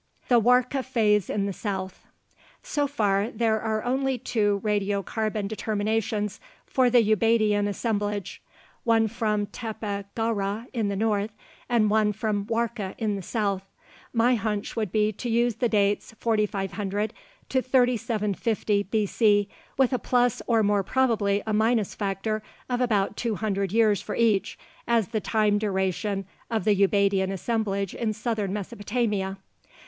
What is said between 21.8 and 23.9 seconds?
factor of about two hundred